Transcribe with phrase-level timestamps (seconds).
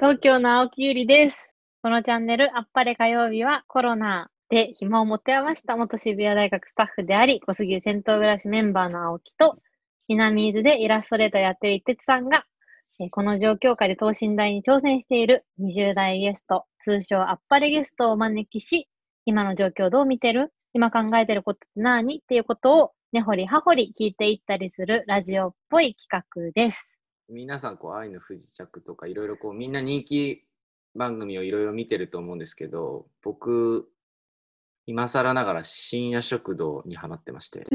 [0.00, 1.50] 東京の青木ゆりです。
[1.82, 9.58] このチャンネル、あっぱれ火曜日はコロナで暇を持て余した元渋谷大学スタッフであり、小杉湯銭湯暮らしメンバーの青木と、
[10.08, 12.46] 南伊豆でイラストレーターやってる一徹さんが、
[13.10, 18.88] この状況下で等身大に挑戦している20代ゲスト、通称あっぱれゲストをお招きし、
[19.26, 22.20] 今の状況どう見てる今考えてることって何？
[22.20, 26.89] っていうことを根掘り葉掘り聞いていったりするラジオっぽい企画です。
[27.30, 30.42] 皆さんこう愛の不時着とかいろいろこうみんな人気
[30.96, 33.88] 番組をいろいろ見てると思うんですけど僕
[34.86, 37.62] 今更ながら深夜食堂にハマってまして。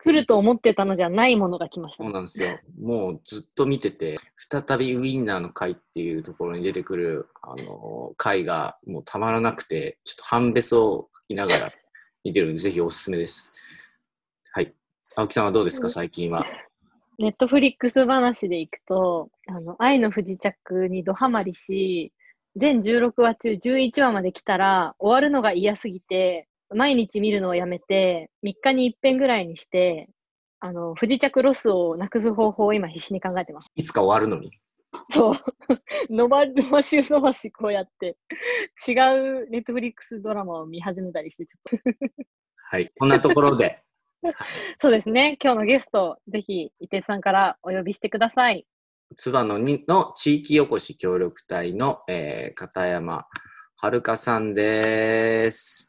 [0.00, 2.04] 来ると思ってたのじゃないものが来ました。
[2.04, 2.12] そう。
[2.12, 2.56] なんですよ。
[2.80, 4.16] もうずっと見てて
[4.48, 11.72] 再びウインナーの回っていうところに出てくるあの回がもうたまらなくてちょっと半べそを書きながら
[12.22, 13.52] 見てるのでぜひおすすめです。
[14.52, 14.72] はい。
[15.16, 15.90] 青木さんはどうですか？
[15.90, 16.46] 最近は
[17.18, 22.12] ネットフリックス話でいくと、あの、愛の不時着にドハマりし、
[22.54, 30.08] 全16話中11話まで来たら、終わるのが嫌すぎて、毎日見るのをやめて、3日に一遍ぐらいにして、
[30.60, 33.68] あの、不時着ロスをなくす方法を今必死に考えてます。
[33.74, 34.52] いつか終わるのに
[35.10, 35.34] そう。
[36.10, 38.16] 伸ば、伸ばし伸ばしこうやって、
[38.86, 41.84] 違うネットフリックスドラマを見始めたりして、ちょっと。
[42.70, 43.82] はいこんなところで
[44.80, 45.38] そうですね。
[45.42, 48.66] 今日のゲスト、ぜひ、伊手さんからお呼びしてください。
[49.16, 53.26] 津田野にの地域おこし協力隊の、えー片山
[53.76, 55.86] 遥さんです。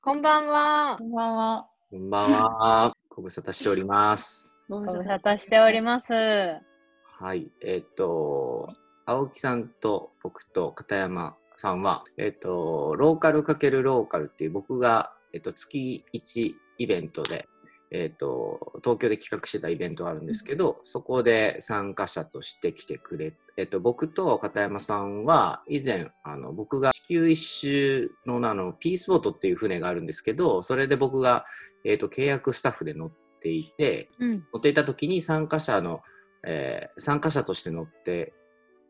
[0.00, 0.96] こんばんは。
[0.98, 1.68] こんばんは。
[1.90, 2.96] こんばんは。
[3.10, 4.56] ご無沙汰しております。
[4.68, 6.12] ごご無沙汰しております。
[6.12, 7.50] はい。
[7.60, 17.48] えっ、と、青木さんと僕と片山さんは、えっ、と、ローカル×ローカルっていう僕が、えっ、と、月1イベントで、
[17.90, 31.44] えっ、と、東京で企画してたイベントがあるんですけど、そこで参加者として来てくれ、えっ、と、僕と片山さんは、以前、あの、僕が地球一周の、あの、ピースボートっていう船があるんですけど、それで僕が、
[31.84, 34.30] えっ、と、契約スタッフで乗っていて、うん。
[34.52, 36.00] 乗っていた時に参加者の、
[36.46, 38.32] えー参加者として乗って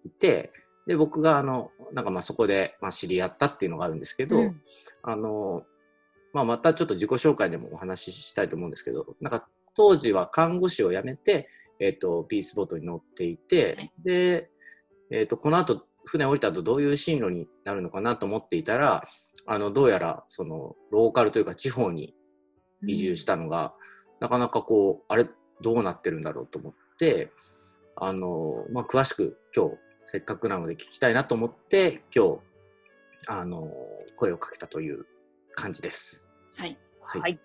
[0.05, 0.53] いて
[0.87, 4.61] で僕があのなんかまあそこで、まあ、知り合ったっていうのがあるんですけど、うん
[5.03, 5.65] あの
[6.35, 11.49] まあ、またちょっと自己紹介でもお話ししたいと思うんですけどなんか当時は看護師を辞めて、
[11.81, 14.51] えー、とピースボートに乗っていて、はいで、
[15.11, 19.03] えー、とこの後船降りた後どういう進路になるのかなと思っていたら
[19.47, 22.15] あのどうやらそのローカルというか地方に
[22.87, 23.73] 移住したのが、
[24.21, 25.27] なかなかこうあれ
[25.63, 27.31] どうなってるんだろうと思って
[27.97, 32.39] あの、まあ、詳しく今日せっかくなので聞きたいなと思って今日
[33.29, 33.71] あの
[34.17, 35.07] 声をかけたという
[35.55, 36.24] 感じです。
[36.57, 36.79] はい。
[37.03, 37.39] はいはい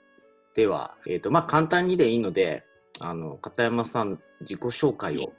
[0.56, 2.66] では、えーとまあ、簡単にでいいので
[3.00, 5.32] あの片山さん自己紹介を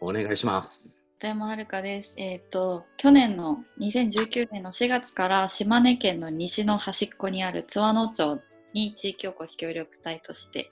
[0.00, 1.02] お願いします。
[1.18, 2.14] 片山遥です。
[2.16, 8.40] えっ、と、去年の2019年の4月から島根県の西の端っこにある津和野町
[8.72, 10.70] に地域おこし協力隊として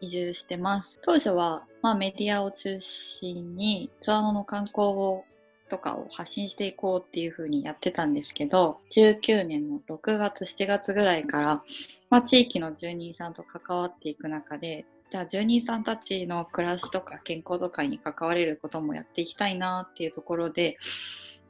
[0.00, 1.00] 移住してます。
[1.02, 5.24] 当初は、まあ、メディアを中心に津和野の観光を
[5.68, 11.62] とかを発信していこうっていう風にやってたんですけど19年の6月7月ぐらいから、
[12.10, 20.76] まあ、地域の住人さんと関わっていく中でじゃあ住人さんたちの暮らしとか健康とかに関われることもやっていきたいなっていうところで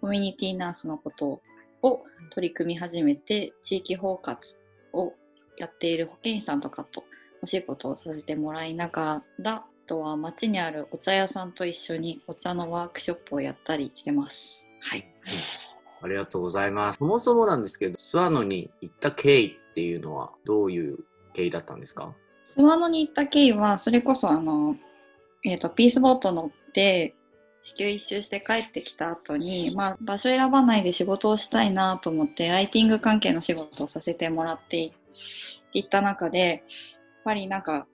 [0.01, 1.41] コミュニティナースのこと
[1.83, 4.37] を取り組み始めて地域包括
[4.93, 5.15] を
[5.57, 7.05] やっている保健師さんとかと
[7.43, 14.63] お仕事をさせてもらいながらとは町にあるお茶屋さんと一緒にお茶のワークショップをやったりしてます。
[14.81, 15.05] はい。
[16.01, 16.99] ありがとうございます。
[16.99, 20.99] そもそもなんですけど、諏訪野に行った経緯っていうのはどういう
[21.33, 22.15] 経緯だったんですか？
[22.57, 24.77] 諏訪野に行った経緯はそれこそあの、
[25.45, 27.15] えー、とピースボート乗って
[27.63, 34.93] 地球一周して帰ってきた後に、まあ、場所選ばないで仕事をしたいなと思ってライティング関係の仕事をさせてもらってい
[35.73, 36.61] いった中でやっ
[37.25, 37.87] ぱりなんか、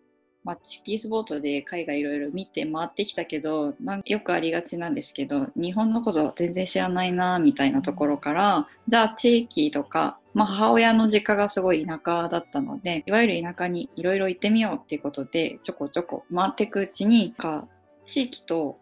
[0.44, 17.67] まあ、ピースボートで海外いろいろ見て回ってきたけどなんかよくありがちなんですけど日本のこと全然知らないなみたいなところからじゃあ地域とか、まあ、母親の実家がすごい田舎だったのでいわゆる田舎にいろいろ行ってみようっていうことでちょこちょこ回っていくうちにか
[18.05, 18.79] 地域と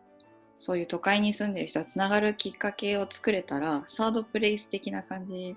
[0.59, 5.57] そういう都会に住んでる人がつながるきっかけを作れたらサードプレイス的な感じ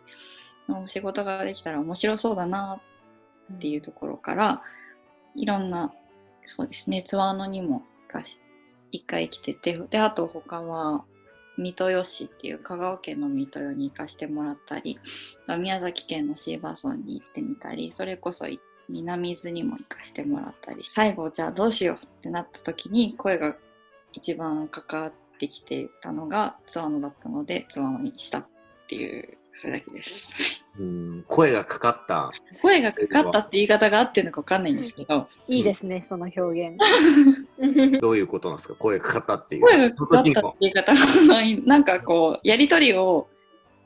[0.70, 2.80] の仕事ができたら面白そうだな
[3.54, 4.64] っていうところから
[5.36, 5.94] いろんな
[6.46, 7.84] そうですねツアーのにも
[8.92, 11.04] 一回来ててであと他は
[11.58, 15.00] 三豊市っていう香川県の三豊に行かしてもらったり
[15.60, 18.46] 宮崎県のシーバーソンに行ってみたりそれこそ
[18.90, 23.58] 南伊豆にも行かしてもらったり最後じゃあどうしようってなった時に声が
[24.14, 28.48] 一番かかってきてたのがツアーノだったのでツアーノにしたっ
[28.88, 30.34] ていうそれだけです。
[30.78, 32.32] うん声がかかった。
[32.62, 36.78] 声がかかったって言い方が合ってるのかわかんないんですけど、いいですね、その表現。
[38.02, 38.76] どういうことなんですか？
[38.76, 39.62] 声がかかったっていう。
[39.62, 43.28] 声がかかったって言い方がないなんかこうやり取りを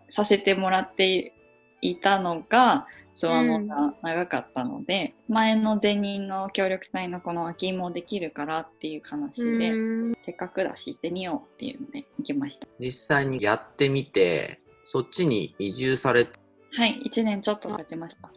[0.10, 1.34] させてもらって
[1.82, 9.76] いたのがツアーノが長かったので、前の前任の協力隊のこの秋芋できるからっていう話で、う
[10.12, 12.68] んせっかくだし行ってみようっていうので行きました。
[12.80, 16.28] 実際にやってみて、そっちに移住され
[16.72, 18.32] はい、1年ちょっと経ちました。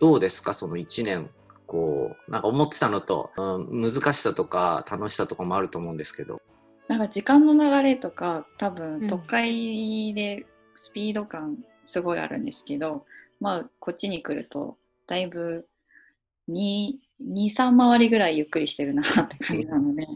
[0.00, 0.52] どうですか？
[0.54, 1.30] その1年
[1.66, 3.42] こうなんか思ってたのと、う
[3.78, 6.40] ん、難しさとか楽しさとかもあると思うんですけど。
[6.88, 8.74] なんか時間の流れとか多うん。
[8.74, 13.06] 分都会でスピード感すごいあるんですけど、
[13.40, 14.76] まあこっちに来ると
[15.06, 15.66] だいぶ
[16.50, 20.06] 23回りぐらいゆっくりしてるなって感じなので、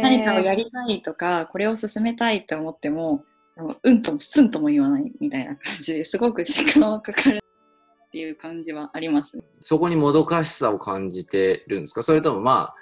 [0.00, 3.22] 何かをやりたいとかこれを進めたいって思っても
[3.56, 9.38] うんともすんとも言わないみたいな感じですごく時間はかかるっていう感じはあります。
[9.60, 12.02] そこにもどかしさを感じてるんですか？
[12.02, 12.74] それともまあ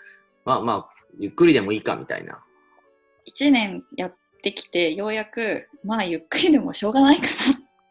[0.44, 0.88] まあまあ
[1.18, 2.42] ゆっくりでもいいかみたいな
[3.36, 7.28] 1年やってきてようやくまあゆっくりでもしょうがないかなっ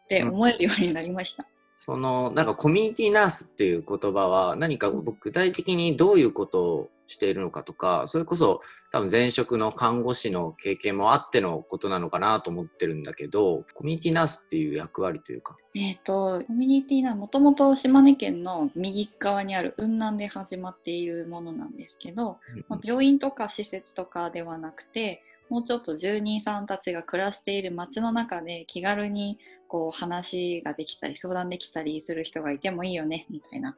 [0.10, 1.46] て思えるようになりました。
[1.76, 8.62] そのなんかコミュニティナースっていう言葉は何か具体的にどういうことをしているのかとかそれこそ
[8.92, 15.58] 多分前職の看護師の経験もあってのことなのかなと思ってるんだけどコミュニティナースっていう役割というか。
[15.74, 29.38] えっ、とコミュニティなもともと島根県の右側にある雲南で始まっているものなんですけど、まあ、病院とか施設とかではなくてもうちょっと住人さんたちが暮らしている街の中で気軽に
[29.68, 33.78] こう話ができたり相談できたりする人がいてもいいよねみたいな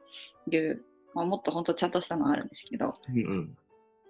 [0.50, 0.82] いう、
[1.14, 3.56] まあ、もっと本当ちゃんとしたのがあるんですけどうんうん。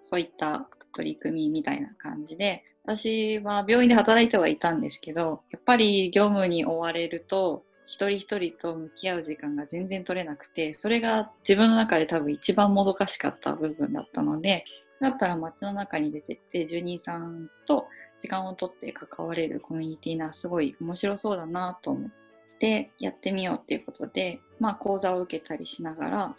[0.05, 14.65] そういった取り組みみたいな感じで私は病院で働いてはいたんですけどやっぱり業務に追われると一人一人と向き合う時間が全然取れなくてそれが自分の中で多分一番もどかしかった部分だったので
[15.01, 17.87] だったら街の中に出てって住人さんと
[18.17, 22.11] 時間をとって関われるコミュニティなすごい面白そうだなと思っ
[22.59, 26.35] てやってみようっていうことで、まあ、講座を受けたりしながら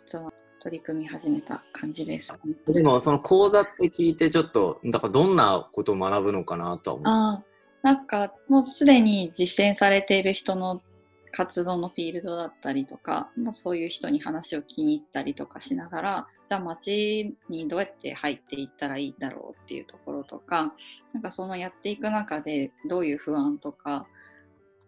[0.67, 2.33] 取り組み始めた感じです。
[2.67, 7.45] でもその講座って聞いてちょっとだからどんなことを学ぶのかなとは思うああ、
[7.83, 10.83] なんかもうすでに実践されている人の
[11.31, 20.75] 活動のフィールドだったりとか、まあ、そういう人に話を聞きに行ったりとかしながら、じゃあ街にどうやって入っていったらいいんだろうっていうところとか、
[21.13, 24.09] なんかそのやっていく中でどういう不安とか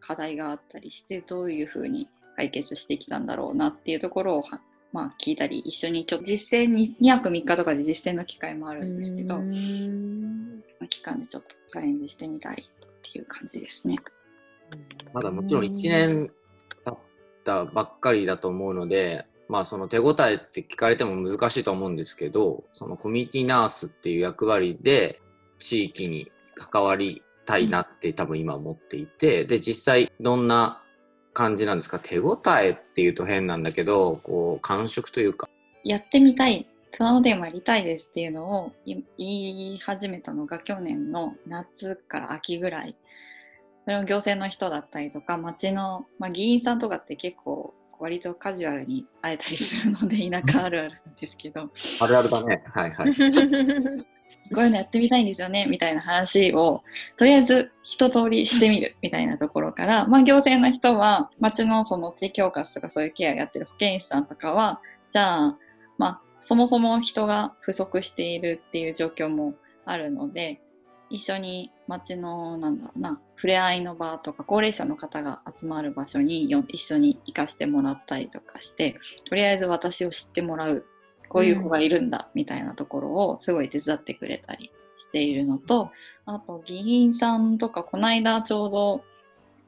[0.00, 4.60] 課題があったりして、どういうふうに解決してきたんだろうなっていうところをは
[4.92, 13.96] まあ、聞いたり、一緒にちょっと実践に2泊3日とかで実践の機会もあるんですけど、うん期間でちょっとチャレンジしてみたりっていう感じですね。
[15.12, 16.30] まだもちろん1年
[16.84, 16.98] 経っ
[17.44, 25.20] たばっかりだと思うので、まあその手応えって聞かれても難しいと思うんですけど、そのコミュニティナースっていう役割で
[25.58, 30.82] 地域に関わりたいなって多分今思っていて、で実際どんな
[31.38, 31.98] 感じなんですか？
[31.98, 35.48] 手応えっていうと変なんだけど、こう感触というか。
[35.84, 42.96] やってみたい、ツアーのテーマやりたいですっていうのをい言い始めたのが去年の夏から秋ぐらい。
[43.84, 52.62] それを行政の人だったりとか、町の、まあ、議員さんとかって結構割とカジュアルに会えたりするので田舎あるあるなんですけど、 あるあるだね。
[52.66, 53.12] はいはい。
[54.54, 56.82] こういうのやってみたいんですよねみたいな話を
[57.16, 65.58] とりあえず一通りしてみるみたいなところから、まあ、行政の人は町のその地域包括とかそういうケアやってる保健師さんとかはじゃあ、
[65.96, 70.60] まあ、そもそも人が不足しているっていう状況もあるので
[71.10, 80.84] 一緒に町のなんだろうな触れ合いの場とか高齢者の方が集まる場所によ一緒に行かしてもらったりとかしてとりあえず私を知ってもらう
[81.28, 85.90] こういう子がいるんだみたいなところをすごい手伝ってくれたりしているのと
[86.26, 89.04] あと議員さんとかこの間ちょうど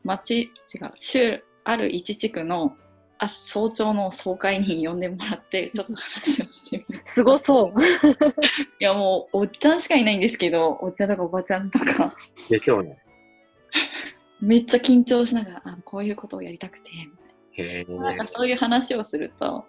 [0.04, 2.74] 町違う州ある一地区の
[3.18, 7.80] あ早朝の総会に呼んでもらって ちょっと話をしてみるすごそう。
[7.80, 12.16] いやもうおっちゃんしかいないんですけどおっちゃんとかおばちゃんとか
[12.48, 12.98] でしょうね。
[14.40, 16.90] めっちゃ緊張しながらあこういうことをやりたくて
[17.52, 17.92] へえ。
[17.92, 19.66] なんかそういう話をすると、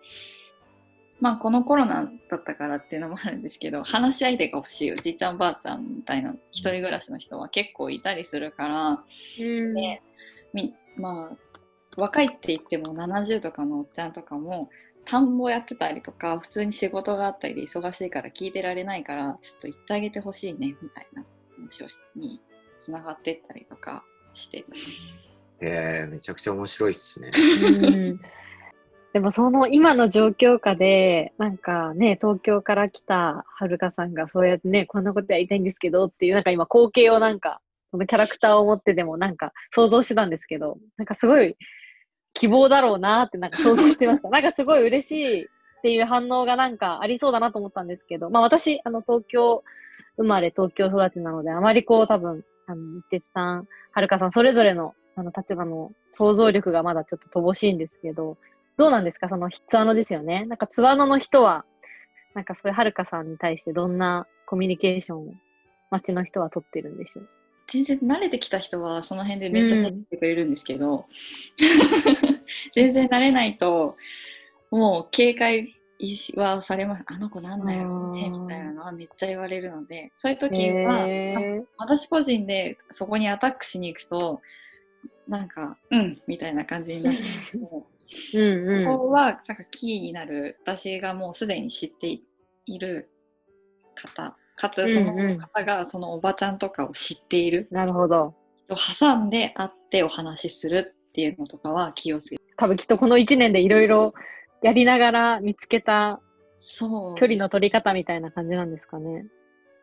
[1.22, 9.04] まあこのコロナだったからっていうのもあるんですけど、 話し相手が欲しいおじいちゃんおばあちゃんみたいな一人暮らしの人は結構いたりするから、
[9.40, 9.74] うん。
[9.76, 10.02] で
[10.54, 11.38] みまあ
[11.96, 14.70] 若いって言っても70とかのおっちゃんとかも
[15.06, 21.26] 田んぼやってたりとか普通に仕事があったりで忙しいから聞いてられないからちょっと言ってあげてほしいねみたいな
[21.58, 22.42] 話をしに
[22.80, 24.66] つながってったりとかして
[25.60, 27.32] えー、めちゃくちゃ面白いっすね。
[29.14, 37.60] でもその今の状況下で、なんかね、東京から来たはるかさんがそうやってね、こんなことやりたいんですけどっていう、なんか今光景をなんか、
[37.92, 41.58] そのキャラクターを持ってでもなんか想像してたんですけど、なんかすごい
[42.34, 44.30] 希望だろうなってなんか想像してました。
[44.32, 45.48] なんかすごい嬉しいっ
[45.82, 49.64] ていう反応がなんかありそうだなと思ったんですけど、まあ私、あの東京
[50.16, 58.38] 生まれ東京育ちなので、あまりこう多分、あの、一徹さん、はるかさん、それぞれのあの立場の想像力がまだちょっと乏しいんですけど、
[58.78, 59.30] どうなんですか？
[59.30, 60.46] そのツアノですよね。
[60.46, 61.66] なんかツアノの人は、
[62.34, 65.34] なんかそういうはるかさんに対してどんなコミュニケーションを
[65.90, 67.30] 街の人は取ってるんでしょう？
[67.68, 71.06] 全然慣れてきた人はその辺でめっちゃ入ってくれるんですけど、
[72.74, 73.96] 全然慣れないと
[74.72, 75.76] もう警戒
[76.36, 77.04] はされます。
[77.06, 81.06] あの子なんだよねみたいなのはめっちゃ言われるのでそういう時は、
[81.78, 84.42] 私個人でそこにアタックしに行くと
[85.28, 87.20] なんかうんみたいな感じになって
[88.34, 92.20] うんうん、ここはなんかキーになる私がもうすでに知って
[92.66, 93.10] いる
[93.96, 98.36] 方かつその方がそのおばちゃんとかを知っている、なるほど
[98.70, 104.14] 挟んで会ってお話しするっていうのとかは気をつけて多分きっとこの1年でいろいろ
[104.62, 106.22] やりながら見つけた
[107.18, 109.26] 距離の取り方みたいな感じなんですかね。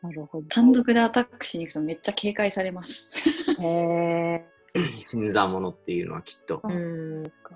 [0.00, 0.48] なるほど。
[0.48, 3.16] 単独でアタックしに行くとめっちゃ警戒されます。
[3.60, 4.57] へえ。
[4.86, 6.62] 新参者っていうのはきっと。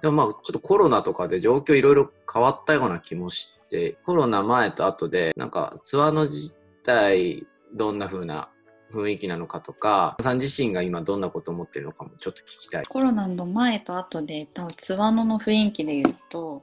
[0.01, 8.51] でもまあちょっとコロナとかで状況いろいろ変わったような気もしてコロナ前と後でなんかツアーの自体どんな風な
[8.93, 12.85] 雰囲気なのかとかさん自身が今どんなことを思ってるのかもちょっと聞きたい。
[12.87, 16.63] コロナの前と後で多分ツアーのの雰囲気で言うと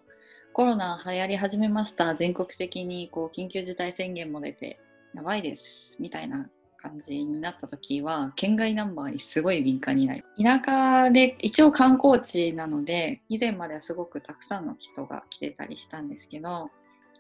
[0.53, 2.15] コロナ流行り始めました。
[2.15, 4.79] 全国的にこう緊急事態宣言も出て
[5.13, 5.97] やばいです。
[5.99, 6.49] みたいな
[6.81, 16.69] 感じになった時は県外ナンバーにすごい敏感になる田舎で一応観光地なので以前まではすごくたくさんの人が来てたりしたんですけど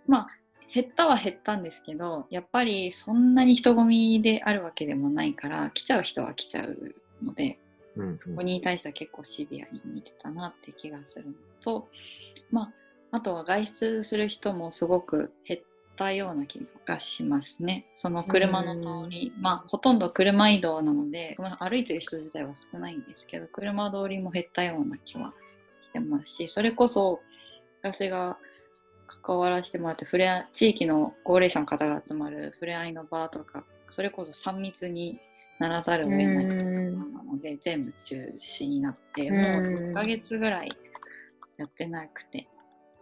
[0.07, 0.27] まあ
[0.73, 7.59] 減ったは減ったんですけどやっぱりそんなに人混みであるわけでもないから来ちゃう人は来ちゃうので、
[7.95, 11.89] うんうん、そこに対しては結構シビアに見てたなって気がするのと
[12.51, 12.73] まあ
[13.11, 15.61] あとは外出する人もすごく減っ
[15.99, 17.85] たような気がしますね。
[17.93, 25.33] その車の通り、まあほとんど車移動なので、その歩いてる人自体は少ないんですけど、車通りも減ったような気は
[25.81, 27.19] してますし、それこそ
[27.81, 28.37] 私が
[29.25, 35.19] 関わらせてもらって触れ合地域の高齢者の方が集まる触れ合いの場とか、それこそ3密に
[35.59, 40.71] ならざるを得ないなので、全部中止になって、もう1ヶ月ぐらい
[41.57, 42.47] やってなくて、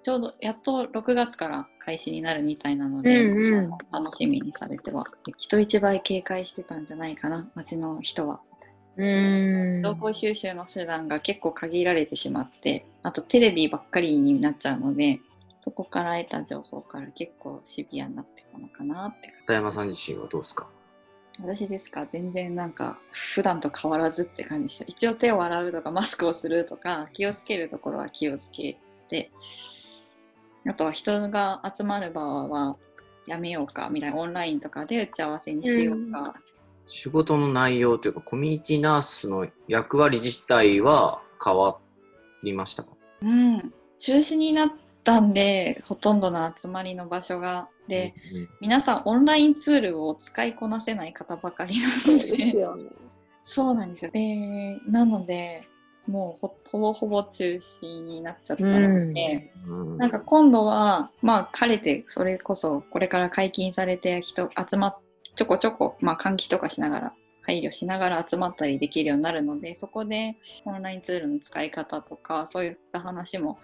[0.07, 5.03] ちょうどやっと6月から開始になるみたいなので、うんうん、楽しみにされては
[5.37, 8.39] 人一倍警戒してたんじゃないかな街の人は。
[8.95, 9.81] うん。
[9.83, 15.19] 情報収集の手段が結構限られてしまってあとテレビばっかりになっちゃうので
[15.65, 20.69] そこから得た情報から結構シビアになってたのかなって片山さん自身はどうですか？
[21.41, 22.05] 私ですか？
[22.05, 24.85] 全然なんか普段と変わらずって感じでした。
[24.87, 28.77] 一応手を洗うとかマスクをするとか気をつけるところは気をつけ
[29.09, 29.31] て
[30.67, 32.75] あとは人が集まる場は
[33.25, 36.33] やめようかみたいなオンラインとかで打ち合わせにしようか、うん、
[36.87, 41.77] 仕事の内容というかコミュニティナースの役割自体は変わ
[42.43, 42.89] りましたか？
[43.21, 43.73] うん。
[43.99, 44.71] 中止になっ
[45.03, 47.67] たんでほとんどの集まりの場所が。
[47.87, 52.55] で、うんうん、皆さんオンラインツールを使いこなせない方ばかりなので、ね、
[53.45, 54.11] そうなんですよ。
[54.11, 55.67] でなので
[56.07, 64.97] もうほぼほぼ中止になっちゃったので、うん、なんか今度はまあ晴れてそれこそこれから解禁されて人集まっ
[65.35, 70.35] ちょこちょこ、まあ、換気とかしながら配慮しながら集まったりできるようになるのでそこで
[70.65, 73.59] オンラインツールの使い方とかそういった話も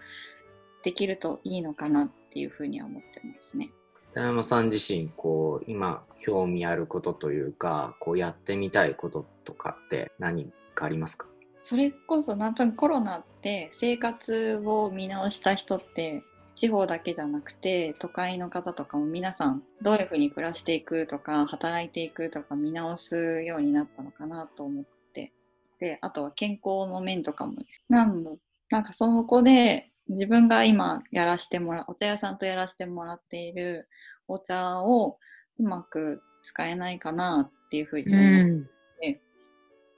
[0.84, 3.72] できるといいのかなっていうふうには思ってますね。
[4.14, 11.28] 田山さん自身こう今興味あることというかこうやってみたいこととかって何かありますか？
[11.63, 16.24] それこそなんとコロナって生活を見直した人って
[16.55, 25.32] 地方だけじゃなくて都会の方とかも皆さんどういうふうに暮らしていくとか働いていくとか見直すようになったのかなと思って。
[25.79, 27.55] であとは健康の面とかも
[27.89, 28.24] なん
[28.70, 33.89] なんかそこで自分が今やらしてもらお茶屋さんとやらせてもらっている
[34.27, 35.17] お茶を
[35.60, 38.67] うまく使えないかなっていうふうに思っ、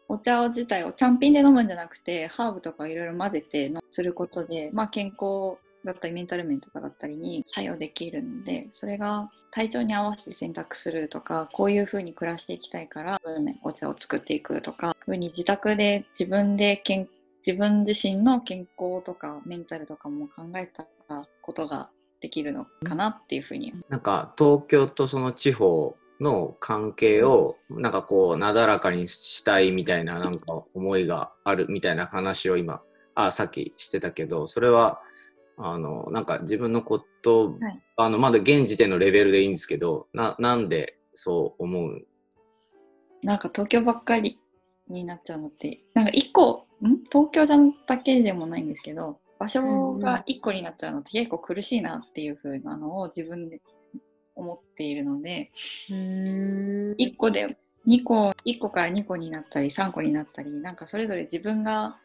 [0.07, 13.21] お茶自体をちゃんぴんで飲むんじゃなくてハーブとかいろいろ混ぜてすることで、まあ、健康だったりメンタル面とかだったりに作用できるのでそれが体調に合わせて選択するとかこういう風に暮らしていきたいから、
[13.63, 17.07] お茶を作っていくとか風に自宅で自分で健
[17.45, 20.87] 自分自身の健康とかメンタルとかも考えた
[21.43, 23.71] ことができるのかなっていうふうに。
[23.87, 32.81] なんか東京とその地方の関係をなんかこうなだらかにしたいみたいななんか思いがあるみたいな話を今
[33.15, 35.01] あさっきしてたけどそれは
[35.57, 42.05] あのなんか自分のこと、はい、あのまだ現時点のレベルでいいんですけどななんでそう思う？
[43.23, 44.39] なんか東京ばっかり
[44.87, 47.03] になっちゃうのってなんか一個ん？
[47.09, 47.57] 東京じゃ
[47.87, 53.61] だけでもないんですけど場所が1個になっちゃうのって結構苦しいなっていう風なのを自分で
[54.35, 55.51] 思っているので
[55.89, 61.97] 1個で2個1個から2個になったり3個になったりなんかそれぞれ自分が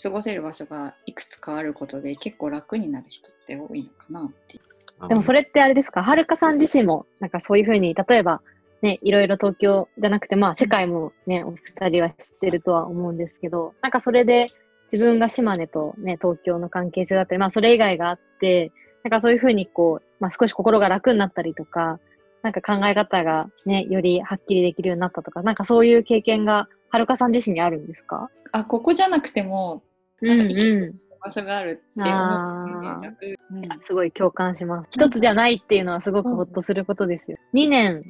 [0.00, 4.60] 過ごせる場所がいくつかあることで結構楽になる人って多いのかなって
[5.08, 6.02] でもそれってあれですか？
[6.02, 8.40] はるかさん自身もなんかそういうふうに例えば
[8.80, 14.50] ね、いろいろ東京じゃなくて、まあ、世界もね、お二人は知ってるとは思うんですけど、なんかそれで
[14.84, 18.70] 自分が島根とね、東京の関係性だったり、まあそれ以外があって、
[19.04, 21.98] なんかそういうふうにこう、まあ少し心が楽になったりとか、
[22.42, 28.30] なんか考え方がね、よりはっきりできるようになったとか、なんかそういう経験がはるかさん自身にあるんですか？
[28.52, 29.82] あ、ここじゃなくても、
[30.22, 30.94] うんうん。
[31.20, 33.16] 場所があるって思う、
[33.50, 34.88] うん、すごい共感します。
[34.92, 37.38] 一つじゃないっていうのはすごくほっとすることですよ。
[37.54, 38.04] 2年、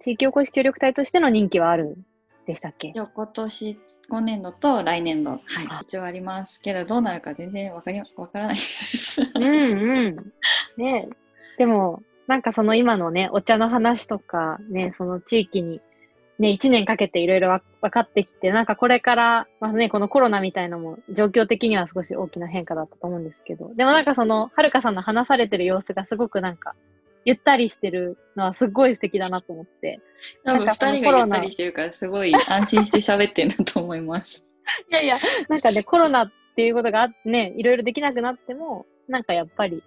[0.00, 1.96] 地域おこし協力隊としての任期はある
[2.46, 2.92] でしたっけ？
[2.94, 3.78] 今年
[4.14, 5.40] 今年度と来年度、はい、
[5.82, 9.22] 一応ありますけど、どうなるか全然わかり わからないです。
[9.22, 10.32] うんうん。
[10.76, 11.08] ね
[11.58, 15.80] でも、なんかその今のね、お茶の話とか、ね、その地域に、
[16.38, 26.76] ね、一年かけていろいろ分かってきて、なんかこれから、まあね、このコロナみたいのも状況的には少し大きな変化だったと思うんですけど、でもなんかその、はるかさんの話されてる様子がすごくなんか、
[27.24, 30.00] ゆったりしてるのはすごい素敵だなと思って。
[30.44, 34.44] 多分2人がゆったりしてるからすごい安心して喋ってるなと思います。
[34.90, 39.82] いやいや、なんかね、コロナっていうことがあってね、いろいろできなくなっても、なんかやっぱり、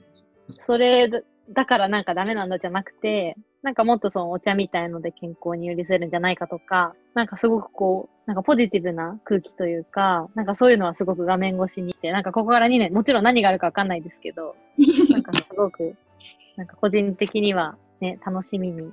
[0.66, 1.10] それ
[1.50, 14.56] だからなんかダメなんだじゃなくて、なんかもっとそのお茶みたいので健康に寄り添えるんじゃないかとか、なんかすごくこう、なんかポジティブな空気というか、なんかそういうのはすごく画面越しにいて、なんかここから2年、もちろん何があるかわかんないですけど、
[15.10, 15.96] なんかすごく
[16.58, 18.92] なんか個人的にはね、楽しみに、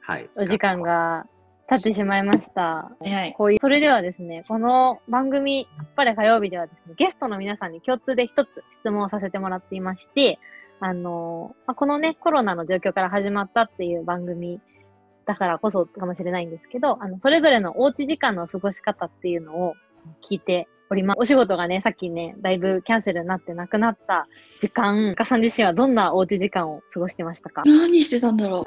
[0.00, 0.30] はい。
[0.36, 1.26] お時間が
[1.68, 2.90] 経ってしまいました。
[3.00, 3.34] はい。
[3.36, 10.38] こういう、それではですね、この番組、やっぱり火曜日ではですね、ゲストの皆さんに共通で一つ質問をさせてもらっていまして、
[10.80, 14.60] あの、まあ、このね、コロナの状況から始まったっていう番組
[15.26, 19.74] だからこそかもしれないんですけど、あの、それぞれのおうち時間の過ごし方っていうのを
[20.28, 21.20] 聞いております。
[21.20, 24.26] お仕事がね、さっきね、だいぶキャンセルになってなくなった
[24.60, 27.62] 時間、かさん自身はどんなおうち時間を過ごしてましたか？
[27.64, 28.64] 何してたんだろう。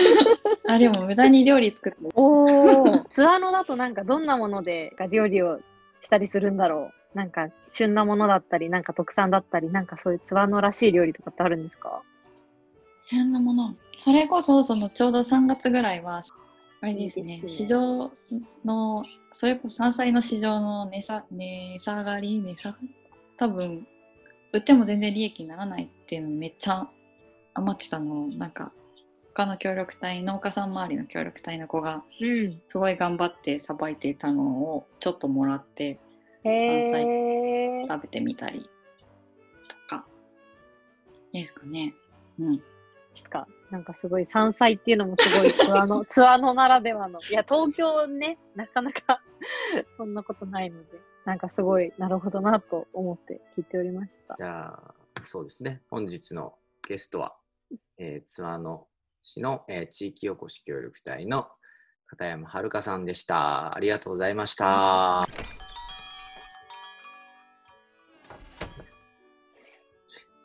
[0.70, 5.60] あ、でも無駄に料理作っておお、ツアーのだとなんかどんなもので料理を
[6.00, 7.18] したりするんだろう。
[7.18, 12.02] なんか旬なものだったり、なんか特産だったり、なんかそういうツアーのらしい料理とかってあるんですか？
[13.06, 13.74] 旬なもの。
[13.96, 16.22] それこそそのちょうど3月ぐらいは
[16.80, 18.12] あれですね、市場
[18.64, 22.76] の、それこそ山菜の市場の値下値下がり、値下
[23.36, 23.86] 多分、
[24.52, 26.88] 売っても全然利益にならないっていうのめっちゃ
[27.54, 28.72] 余ってたのを、なんか、
[29.34, 32.04] 他の協力隊、農家さん周りの協力隊の子が、
[32.68, 35.98] すごい頑張ってさばいていたのをちょっともらって、
[36.44, 37.06] 山菜
[37.88, 38.68] 食べてみたり
[39.68, 40.06] とか、
[41.32, 41.92] ですかね。
[42.38, 42.62] うん。
[43.24, 43.46] か。
[43.70, 47.20] なんかすごい山菜っていうのもすごい ツアーの、ツアーのならではの。
[47.22, 49.22] いや、東京ね、なかなか
[49.96, 54.36] そんなことないので、なんかすごいなるほどなと思って聞いておりました。
[54.36, 55.82] じゃあ、そうですね。
[55.90, 56.54] 本日の
[56.86, 57.36] ゲストは、
[57.98, 58.88] えー、ツアーの
[59.22, 61.50] 市の、えー、地域おこし協力隊の
[62.06, 63.74] 片山遥さんでした。
[63.74, 65.26] ありがとうございました。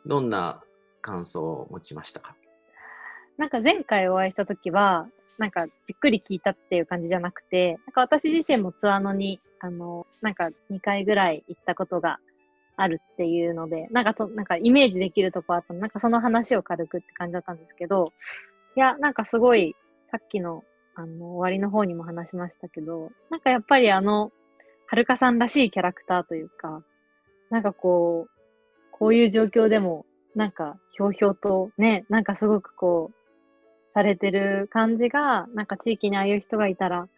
[0.06, 0.62] どんな
[1.00, 2.36] 感想を持ちましたか？
[3.38, 12.18] なんか前回お会いした時は、なんかじっくり聞いたっていう感じじゃなくて、なんか私自身もツアーのに、あの、なんか2回ぐらい行ったことが
[12.76, 18.12] あるっていうので、なんかと、なんかイメージできるとこあったの、なんかその話を軽くって感じだったんですけど、
[18.76, 19.74] いや、なんかすごい、
[20.10, 24.30] さっきの、あの、終わりの方にも話しましたけど、なんかやっぱりあの、
[24.86, 26.82] はるかさんらしいキャラクターというか、
[27.50, 28.30] なんかこう、
[28.92, 33.23] こういう状況でも、なんか、ひょうひょうとね、なんかすごくこう、
[33.94, 37.08] されてる感じが、なんか地域にああいう人がいたら、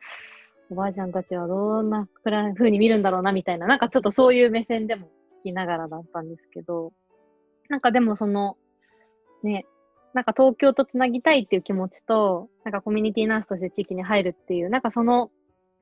[0.71, 2.07] おばあちゃんたちはどんな
[2.55, 5.07] ふうに見るんだろうなみたいな、なんかちょっとそういう目線でも
[5.41, 6.93] 聞きながらだったんですけど、
[7.69, 8.57] なんかでもその、
[9.43, 9.65] ね、
[10.13, 15.31] なんか東京とつなぎたいっていう気持ちと、なんかコミュニティナースとして地域に入るっていう、なんかその、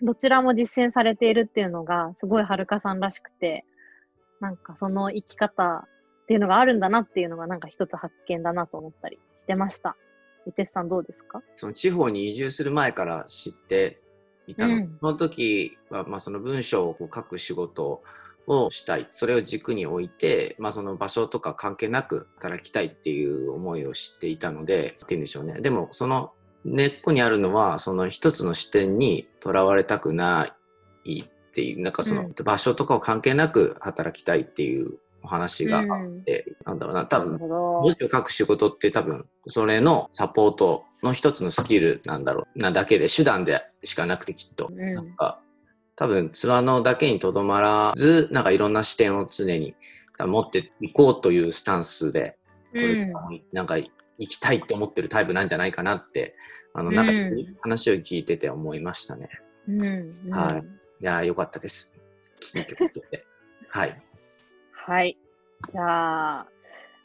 [0.02, 3.64] どちらも実践されているっていうのが、すごいはるかさんらしくて、
[4.40, 5.86] なんかその生き方
[6.24, 9.96] っていうのがあるんだなっていうのが、なんか一つ発見だなと思ったりしてました。
[10.46, 11.42] 伊手さんどうですか？
[11.54, 14.00] その地方に移住する前から知って
[14.46, 14.98] いたの、うん。
[15.00, 18.02] その時は、まあ、その文章をこう書く仕事
[18.46, 19.08] をしたい。
[19.10, 25.60] それを軸に置いて、まあ、その場所とか関係なく働きたいっていう思いを知っていたのでっていうんでしょうね。
[25.60, 26.32] でもその
[26.64, 30.54] 根っこにあるのはその一つの視点にとらわれたくな
[31.06, 32.34] いっていうなんかそのうん。
[32.44, 37.94] 場所とかを関係なく働きたいっていうお話があうんって、なんだろうな多分文。
[37.98, 45.40] 字を書く仕事って多分それのサポートの一つのスキルなんだろうなだけで手段でしかなくてきっと、うんなんか
[45.96, 49.76] 多分ツアーのだけにとどまらずなんかいろんな視点を常に
[50.18, 52.36] 持っていこうというスタンスで
[52.72, 53.12] これ
[53.52, 56.34] なんか行きたいって思ってるタイプなんじゃないかなって
[56.74, 59.28] あのなんかうん話を聞いてて思いましたね。
[59.68, 59.82] うん。
[59.82, 59.84] う
[60.28, 60.30] ん。
[60.30, 61.94] はいいやーよかったです。
[62.40, 63.26] 聞いてくれて。
[63.68, 64.02] はい。
[64.86, 65.16] はい。
[65.72, 66.46] じゃあ、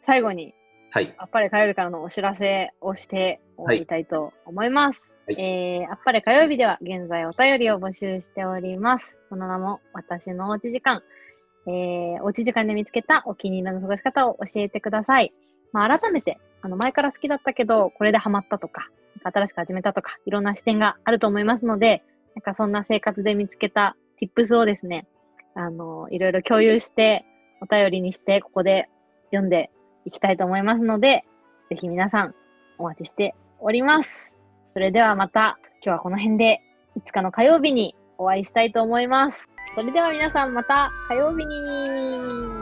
[0.05, 0.53] 最後に、
[0.91, 1.13] はい。
[1.17, 5.01] あっぱれ火曜日からのお知らせをして終わりたいと思います。
[5.27, 9.15] はいえー、あっぱれ火曜日では現在お便りを募集しております。
[9.29, 11.03] その名も私のおうち時間。
[11.67, 15.31] えー、おうち時間で見つけたお気に入りの過ごし方を教えてください。
[15.71, 18.89] まあ、改めて、あの、前から好きだったけど、これでハマったとか、
[19.23, 22.03] 新しく始めたとか、いろんな視点があると思いますので、
[22.35, 25.07] なんかそんな生活で見つけた tips をですね、
[25.55, 27.25] あの、いろいろ共有して、
[27.61, 28.89] お便りにして、ここで
[29.31, 29.69] 読んで
[30.05, 31.25] いきたいと思いますので、
[31.69, 32.35] ぜひ皆さん
[32.77, 34.31] お待ちしております。
[34.73, 36.61] それではまた、今日はこの辺で、
[36.97, 39.49] 5日の火曜日にお会いしたいと思います。
[39.75, 42.58] それでは皆さんまた火曜日に